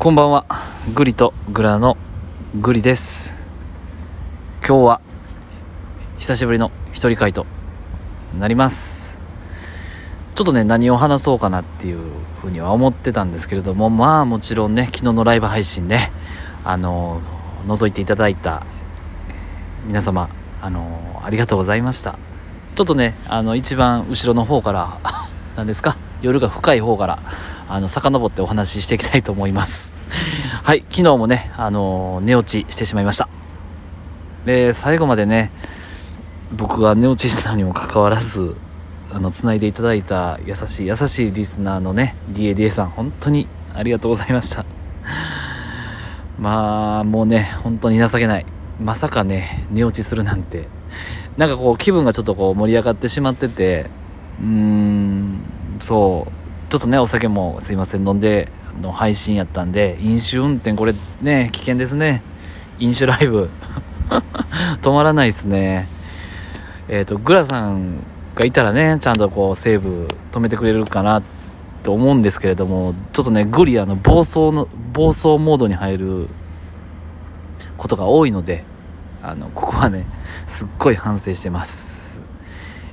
[0.00, 0.46] こんばんは。
[0.94, 1.98] グリとグラの
[2.58, 3.34] グリです。
[4.66, 5.00] 今日は
[6.16, 7.44] 久しぶりの一人会と
[8.38, 9.18] なります。
[10.34, 11.98] ちょっとね何を話そうかなっていう
[12.40, 16.10] ふうには思ってたんですけれどもまあもちろんね昨日のライブ配信ね
[16.64, 17.20] あの
[17.66, 18.64] 覗いていただいた
[19.86, 20.30] 皆様
[20.62, 22.18] あのありがとうございました。
[22.74, 24.98] ちょっとねあの一番後ろの方から
[25.56, 25.98] 何ですか？
[26.22, 27.18] 夜が深い方から
[27.68, 29.92] あの遡ってお話ししていきたいと思います。
[30.62, 33.28] はい昨日もねあの寝落ちしてしまいました。
[34.44, 35.52] で最後までね
[36.52, 38.56] 僕が寝落ちしたのにもかかわらず
[39.12, 44.64] あの繋いでいただいた優しい優しいリスナーのね DADA さん本当にありがとうございました。
[46.38, 48.46] まあもうね本当に情けない。
[48.82, 50.68] まさかね寝落ちするなんて。
[51.36, 53.86] なんかこう気分がちょっとこう盛り上がってしまってて
[54.40, 55.59] うーん。
[55.80, 56.32] そう。
[56.70, 58.06] ちょっとねお酒もすいません。
[58.06, 58.48] 飲んで
[58.80, 62.22] の配信やったんで飲酒運転これね危険ですね。
[62.78, 63.50] 飲酒ライブ。
[64.80, 65.88] 止まらないですね。
[66.88, 68.02] えっ、ー、とグラさん
[68.34, 71.22] がいたらねちゃんとこうセーブ止めてくれるかな
[71.82, 76.28] と思うんですけれどもちょっとねグリアの暴走の暴走モードに入る
[77.76, 78.64] ことが多いので
[79.22, 80.06] あのここはね
[80.46, 81.99] すっごい反省してます。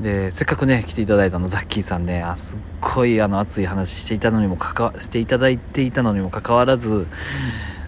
[0.00, 7.06] でせっかくね来ていただいたのザッキーさんねあすっごいあの熱い話していたのにもかかわしていただいていたのにもかかわらず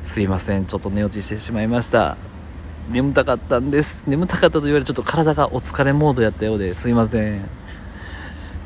[0.03, 2.17] すいませんちょっと寝落ちしてしまいました。
[2.91, 4.05] 眠たかったんです。
[4.09, 7.49] 眠たかったと言われちょっと体がお疲れモードやったようですいません。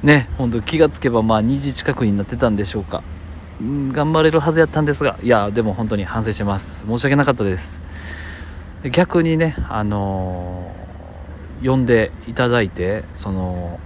[0.03, 3.03] ね本当気がつけばまあ2時近くになってたんでしょうか。
[3.61, 6.87] うん頑張れるはずやったんですがいやでも本当に反省してます。
[6.87, 7.81] 申し訳なかったです。
[8.91, 10.84] 逆にねあのー、
[11.65, 13.81] 呼んでいただいてその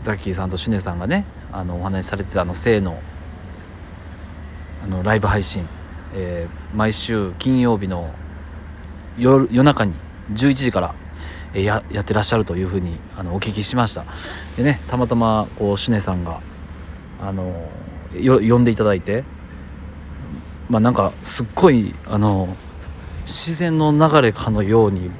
[0.00, 3.00] ザッキーさんとシュネさんがねあのお話しされてたあの性の
[4.82, 5.68] あのライブ配信、
[6.14, 8.14] えー、毎週金曜日の
[9.18, 9.92] 夜夜中に
[10.32, 10.94] 11時から、
[11.52, 14.04] えー、ややってらっしゃるというふうにあのお聞きしました。
[14.56, 16.40] でねたまたまこうシュネさんが
[17.20, 17.68] あの
[18.14, 19.24] よ呼んでいただいて
[20.70, 22.48] まあなんかすっごいあの
[23.24, 25.10] 自然の流れかのように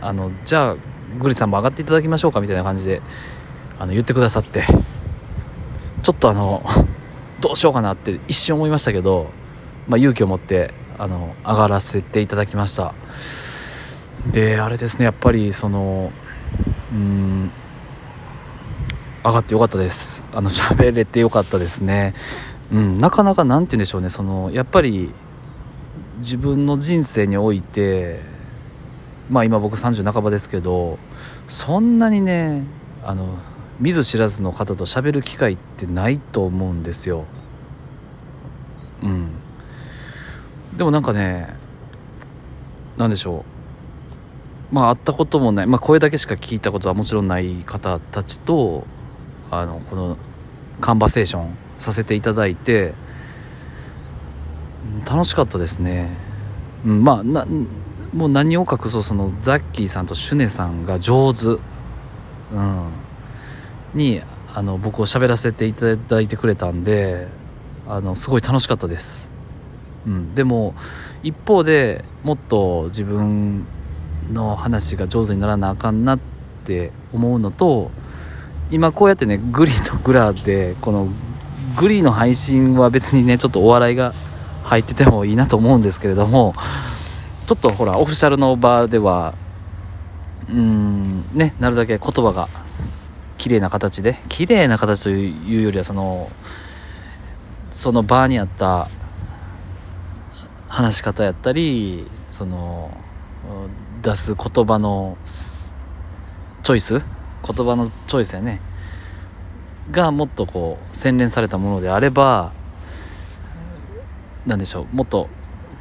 [0.00, 0.76] あのじゃあ
[1.18, 3.02] グリさんも上がっていただきましょうかみたいな感じで
[3.78, 4.64] あの言ってくださって。
[6.02, 6.62] ちょっとあの
[7.40, 9.30] どうしようかなって一瞬思いましたけど、
[9.86, 12.94] まあ、勇気を持ってあの上がらせていただきました。
[14.26, 16.12] であれですねやっぱりその
[16.92, 17.50] うん
[19.24, 20.24] 上がってよかったです。
[20.34, 22.14] あの喋れてよかったですね。
[22.72, 25.12] うんなかなか何て言うんでしょうねそのやっぱり
[26.18, 28.20] 自分の人生において
[29.30, 30.98] まあ今僕30半ばですけど
[31.46, 32.64] そんなにね
[33.04, 33.38] あの
[33.78, 37.24] 見ず知らずの方と喋る機会ってないと思うんですよ。
[39.02, 39.30] うん。
[40.76, 41.56] でもなんかね
[42.98, 43.46] 何でしょ
[44.70, 44.74] う。
[44.74, 48.84] まあ会ったこともない、まあ、声だけしか聞いたことはもちろんない方たちと
[49.50, 50.16] あのこの
[50.80, 52.94] カンバセーションさせていただいて
[55.10, 56.10] 楽しかったですね、
[56.84, 57.46] うん、まあな
[58.12, 62.92] もう何を隠そうそのザッキーさんとシュネさんが上手、うん、
[63.94, 64.22] に
[64.52, 67.28] あの僕を喋らせていただいてくれたんで
[67.86, 69.30] あのすごい楽しかったです。
[70.06, 70.74] うん、でも
[71.22, 73.66] 一方でもっと自分
[74.32, 76.20] の話が上手にならなあかんなっ
[76.64, 77.90] て思うのと
[78.70, 81.08] 今こうやってねグリとグラでこの
[81.78, 84.14] グリの配信は別にねちょっとお笑いが
[84.64, 86.54] 入っててもいいなと思うんですけれども
[87.50, 89.34] ちょっとほらオフィシャルの場では
[90.48, 92.48] うんねなるだけ言葉が
[93.38, 96.30] 綺麗な形で綺麗な形というよりはその
[97.72, 98.86] その場にあった
[100.68, 102.96] 話し方やったりその
[104.00, 108.60] 出す言葉のチョイス言葉のチョイスやね。
[109.90, 112.52] がもっとこう洗練されたものであれば
[114.46, 115.28] 何でしょうもっと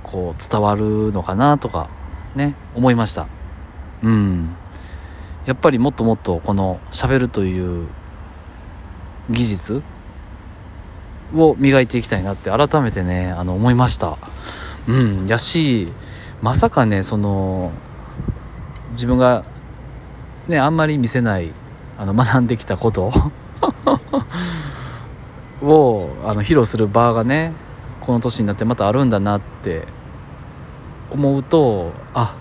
[0.10, 1.88] こう伝わるのかなとか
[2.36, 3.28] ね思いました。
[4.02, 4.56] うん。
[5.46, 7.88] やっぱりもっともっとこの喋るという
[9.30, 9.84] 技術
[11.36, 14.18] を磨いていきたいなって改めてねあの思いました。
[14.88, 15.28] うん。
[15.28, 15.94] やし
[16.42, 17.72] まさかねその
[18.92, 19.46] 自分が
[20.48, 21.52] ねあんまり見せない
[22.00, 23.14] あの学んできたこと
[25.62, 27.54] をあの披露する場がね
[28.00, 29.86] この年になってまたあるんだなって
[31.12, 32.38] 思うとあ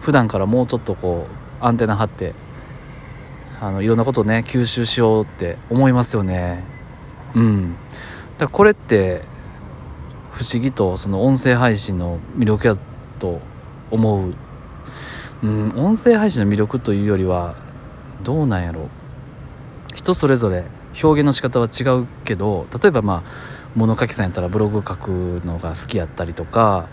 [0.00, 1.26] 普段からもうちょっとこ
[1.60, 2.34] うアンテナ張って
[3.60, 6.64] あのいろんなことをね吸収しようって思いますよね。
[7.34, 7.76] うん。
[8.36, 9.22] だからこれって
[10.32, 12.76] 不思議とその音声配信の魅力や
[13.18, 13.40] と
[13.90, 14.34] 思う。
[15.42, 17.54] うん音声配信の魅力というよりは
[18.22, 18.88] どうなんやろ
[19.94, 20.64] 人それぞれ
[21.02, 23.30] 表現の仕方は違うけど例えばまあ
[23.74, 25.08] 物書きさんやったらブログ書く
[25.44, 26.88] のが好きやったりとか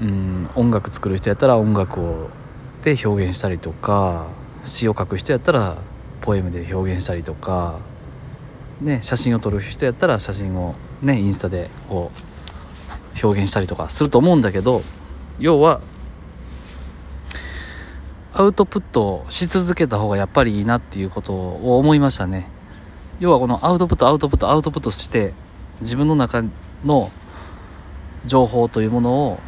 [0.00, 2.30] うん音楽作る人やったら音楽を
[2.82, 4.28] で表現したりとか
[4.62, 5.78] 詩を書く人やったら
[6.20, 7.80] ポエムで表現したりとか、
[8.80, 14.82] ね、写真を撮る人やったら写真を、ね、インスタでこう表現したりとかすると思うんだけど
[15.38, 15.80] 要は
[18.32, 22.46] アウトプットし続けた方がやっぱりいいなっていうことを思いましたね。
[23.18, 25.34] 要はこのアウトプットアウトプットアウトプットして
[25.80, 26.44] 自分の中
[26.84, 27.10] の
[28.26, 29.40] 情報というものを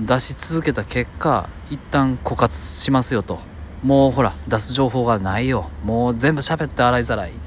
[0.00, 3.38] 出し続けた結果一旦枯渇しますよと。
[3.82, 5.70] もうほら出す情報がないよ。
[5.84, 7.40] もう全部喋って洗いざらいって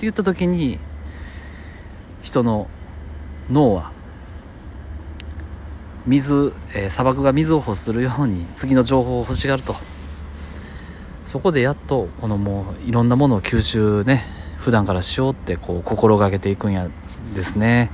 [0.00, 0.78] 言った時に
[2.22, 2.68] 人の
[3.50, 3.92] 脳は
[6.06, 9.74] 水、えー、砂漠が水を欲するように次の情報を欲しがると。
[11.24, 14.24] そこでやっとこのもういろんなものを吸収ね
[14.56, 16.88] 普段からしようってこう心がけていくんや
[17.34, 17.90] ですね。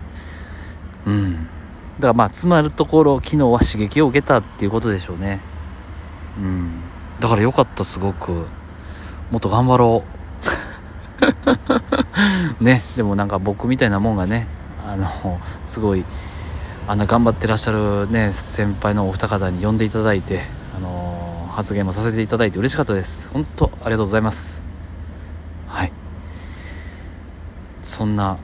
[1.05, 1.49] うん。
[1.97, 5.41] だからまあつまるところ昨日は刺激を受けたっていうことでしょうね。
[6.39, 6.81] うん。
[7.21, 8.47] だからよかったすごく。
[9.31, 10.05] もっと頑張ろ
[12.61, 12.65] う。
[12.65, 12.83] ね。
[12.97, 14.47] でもなんか僕みたいなもんがね
[14.87, 16.05] あのすごい
[16.87, 20.43] あんな頑張ってらっしゃるね先輩のお二方に呼んでいただいて
[20.77, 23.31] あの発言もさせていただいて嬉しかったです。
[23.31, 24.65] 本当ありがとうございます。
[25.69, 25.93] はい。
[27.83, 28.39] そんな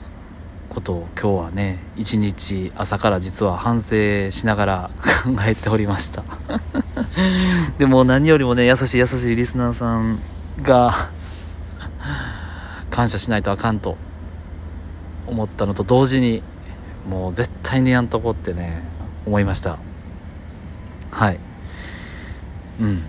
[0.70, 4.90] ことを今日はね一日朝から実は反省しながら
[5.24, 6.22] 考えておりました。
[7.78, 10.18] でも何よりもね優しい優しいリスナーさん
[10.62, 10.94] が
[12.90, 13.96] 感謝しないとあかんと
[15.26, 16.42] 思ったのと同時に
[17.08, 18.82] もう絶対寝やんとこってね
[19.26, 19.78] 思いました。
[21.10, 21.38] はい。
[22.80, 23.02] うん。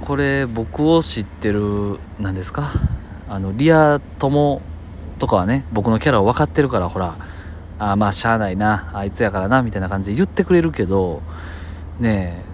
[0.00, 2.70] これ僕を知ってる何ですか？
[3.28, 4.60] あのリア友
[5.18, 7.16] とかはね僕のキャラを分かってるからほら
[7.78, 11.22] あまあしゃあないなあいつやからなみたいな感じで言ってくれるけど
[12.00, 12.46] ねえ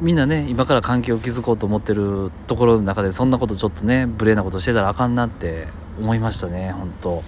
[0.00, 5.68] みんなね今から関係を築こうと思ってるところの中でそんなことちょっとね無礼なことしてたらあかんなって
[5.98, 7.22] 思いましたね本当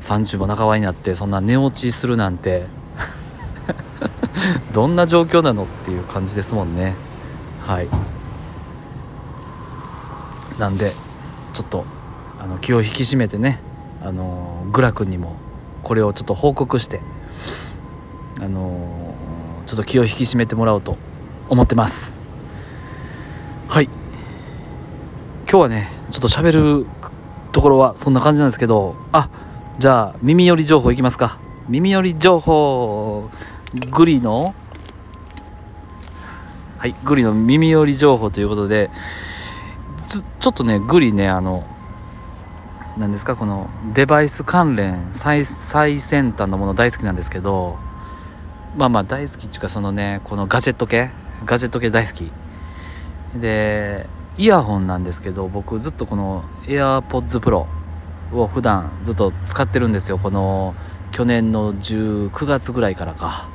[0.00, 2.66] 30も半ばになってそんな寝落ちするなんて。
[4.72, 6.94] どんな状況なのっていう感じですもんね。
[7.60, 7.88] はい。
[10.58, 10.92] なんで
[11.54, 11.84] ちょっと
[12.38, 13.60] あの気を引き締めてね
[14.02, 15.36] あのグラ君にも
[15.82, 17.00] これをちょっと報告して
[18.40, 19.14] あの
[19.66, 20.96] ちょっと気を引き締めてもらおうと
[21.48, 22.24] 思ってます。
[23.68, 23.84] はい。
[25.48, 26.52] 今日はねちょっと喋
[26.82, 26.86] る
[27.52, 29.28] ところはそんな感じなんですけどあ
[29.78, 31.38] じゃあ耳寄り情報いきますか。
[31.68, 33.30] 耳寄り情報。
[33.92, 34.54] グリの
[36.78, 38.90] はいグリの耳寄り情報ということで
[40.08, 41.64] ちょっとねグリねあの
[42.98, 43.36] 何ですか？
[43.36, 47.78] このデバイス関連最最先端のもの大好きなんですけど
[48.76, 51.10] まあまあ大好きっていうかそのねこのガジェット系？
[51.44, 52.30] ガジェット系大好き。
[53.34, 54.06] で
[54.36, 57.66] イヤホンなんですけど僕ずっとこの AirPods Pro
[58.32, 60.18] を普段ずっと使ってるんですよ。
[60.18, 60.74] この
[61.12, 63.48] 去年の19月ぐらいからか。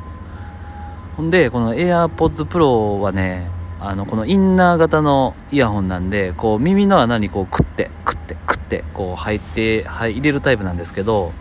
[1.18, 3.48] ほんでこの AirPods Pro はね
[3.80, 8.38] あのこのインナー型のイヤホンなんでこう耳の穴にこうクッてクッて。
[8.66, 11.34] クッてこう入って入れるタイプなんですけど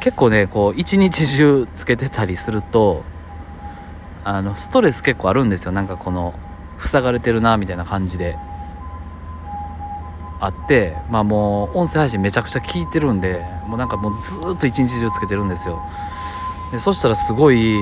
[0.00, 3.04] 結構ねこう一日中つけてたりすると
[4.24, 5.72] あのストレス結構あるんですよ。
[5.72, 6.34] なんかこの
[6.78, 8.36] 塞がれてるなみたいな感じで。
[10.40, 15.82] あってまあもう音声配信めちゃくちゃ聞いてるんでもうなんかもうずっと一日中つけてるんですよ。
[16.70, 17.76] でそしたらすごい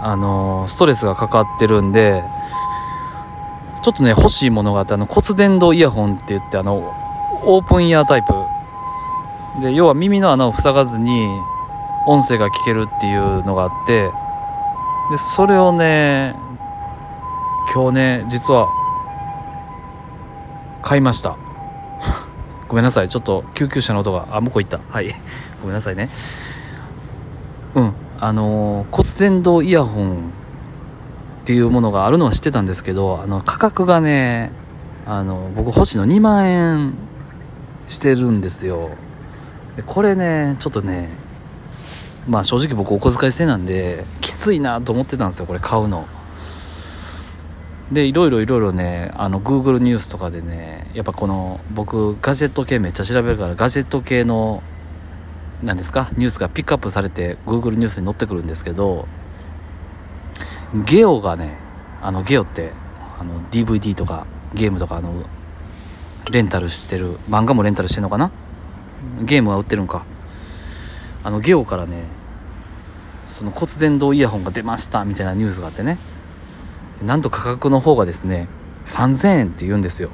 [0.00, 2.24] あのストレスがかかってるんで
[3.82, 6.94] ちょっとね欲しいものがあってあの骨伝導イヤホンって言ってあの
[7.44, 8.32] オープンイヤータイプ。
[9.60, 11.26] で要は耳の穴を塞がずに
[12.06, 14.10] 音声が聞けるっていうのがあって
[15.10, 16.34] でそれをね
[17.72, 18.68] 今日ね実は
[20.82, 21.36] 買いました。
[22.68, 23.08] ごめんなさい。
[23.08, 24.80] ちょっと救急車の音があ向こう行った。
[24.90, 25.14] はい。
[25.60, 26.08] ごめんなさいね。
[27.74, 27.94] うん。
[28.18, 30.32] あの骨伝導イヤホン
[31.42, 34.52] っていうものがあるのは知ってたんですけどあの価格がね
[35.06, 36.94] あの僕欲しいの2万円
[37.88, 38.90] してるんですよ。
[39.76, 41.08] でこれねちょっとね
[42.28, 46.06] まあ正直僕お小遣い制なんできついなと思ってたんですよこれ買うの。
[47.90, 54.62] でいろいろいろいろねあの Google ニュースとかでねやっぱこの僕ガジェット系めっちゃ調べるからガジェット系の
[55.62, 59.06] なんですかニュースがピックアップされて Google ニュースに載ってくるんですけど
[60.86, 61.58] ゲオがね
[62.00, 62.72] あのゲオって
[63.20, 65.24] あの DVD とかゲームとかあの
[66.30, 68.30] レンタルしてる漫画もレンタルしてんのかな？
[69.22, 70.04] ゲームは売ってるんか。
[71.24, 72.04] あのゲオからね
[73.36, 75.98] その骨伝導イヤホンが出ましたみたいなニュースがあってね。
[77.02, 78.48] なんと価格の方がですね
[78.86, 80.10] 3000円って言うんですよ。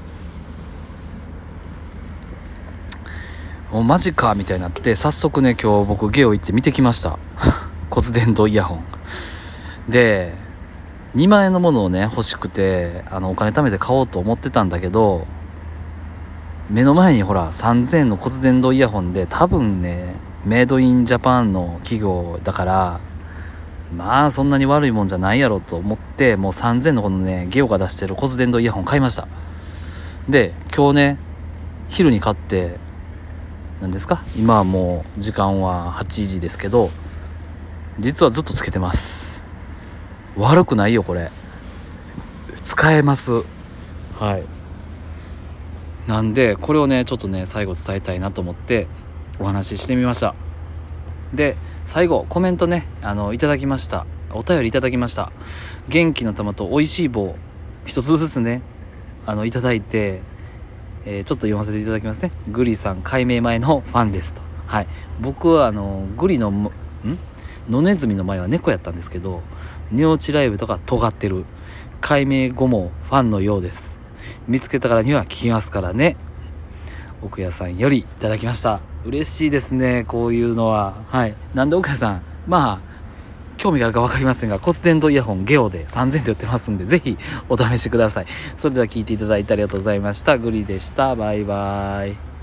[3.70, 7.18] もうマジかみたいになって早速ね今日僕ゲオ行って見てきました。
[7.90, 8.84] 骨伝導イヤホン。
[9.88, 10.34] で
[11.14, 15.26] 2万円のものをね欲しくてあのお金貯めて買おうと思ってたんだけど
[16.70, 23.00] 目の前にほら3000円の骨伝導イヤホンで多分ねメイドインジャパンの企業だから
[23.94, 29.26] まあそんなに悪いもんじゃないやろと思ってもう3000のこのねゲオが出してる骨伝導イヤホン買いました。
[30.28, 31.18] で今日ね
[31.88, 32.76] 昼に買って
[33.80, 34.22] 何ですか？
[34.36, 36.90] 今はもう時間は8時ですけど
[37.98, 39.42] 実はずっとつけてます。
[40.36, 41.30] 悪くないよこれ。
[42.62, 43.42] 使えます。
[44.18, 44.57] はい。
[46.08, 48.86] なんでこれをねちょっとね最後伝えたいなと思って
[49.38, 50.34] お話ししてみました。
[51.34, 54.06] で最後コメントねあのいただきました。
[54.32, 55.30] お便りいただきました。
[55.88, 57.36] 元気の玉と美味しい棒
[57.84, 58.62] 一つずつね
[59.26, 60.22] あのいただいて、
[61.04, 62.32] えー、ちょっと読ませていただきますね。
[62.48, 64.40] グリさん解明前のファンですと。
[64.66, 64.86] はい。
[65.20, 66.70] 僕はあのグリのん？
[67.68, 69.42] 野ネズミの前は猫やったんですけど
[69.92, 71.44] 寝落ちライブとか尖ってる。
[72.00, 73.97] 解明後もファンのようです。
[74.48, 76.16] 見つけたからには聞きますからね。
[77.22, 78.80] 奥屋さんよりいただきました。
[79.04, 80.94] 嬉しいですねこういうのは。
[81.08, 81.34] はい。
[81.54, 82.88] なんで奥屋さんまあ
[83.56, 88.26] 興味があるか分かりませんが骨伝導イヤホンゲオで3000で売ってますんでぜひお試しください。
[88.56, 90.38] それでは聞いていただいてありがとうございました。
[90.38, 91.14] グリでした。
[91.14, 92.37] バイバーイ。